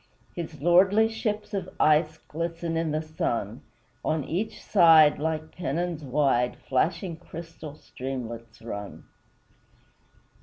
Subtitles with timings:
[0.35, 3.61] His lordly ships of ice Glisten in the sun;
[4.03, 9.03] On each side, like pennons wide, Flashing crystal streamlets run.